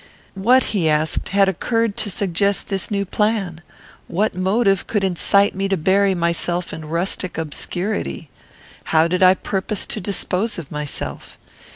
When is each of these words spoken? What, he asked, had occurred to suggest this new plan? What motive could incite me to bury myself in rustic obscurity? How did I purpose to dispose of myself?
What, 0.33 0.63
he 0.73 0.89
asked, 0.89 1.29
had 1.29 1.47
occurred 1.47 1.95
to 1.97 2.09
suggest 2.09 2.69
this 2.69 2.89
new 2.89 3.05
plan? 3.05 3.61
What 4.07 4.33
motive 4.33 4.87
could 4.87 5.03
incite 5.03 5.53
me 5.53 5.67
to 5.69 5.77
bury 5.77 6.15
myself 6.15 6.73
in 6.73 6.85
rustic 6.85 7.37
obscurity? 7.37 8.31
How 8.85 9.07
did 9.07 9.21
I 9.21 9.35
purpose 9.35 9.85
to 9.85 10.01
dispose 10.01 10.57
of 10.57 10.71
myself? 10.71 11.37